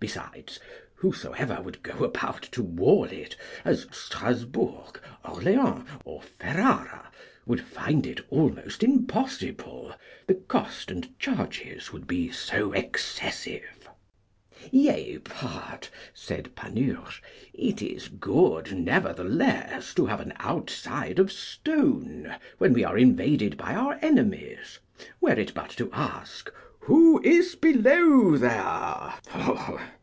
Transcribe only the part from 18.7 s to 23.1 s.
nevertheless, to have an outside of stone when we are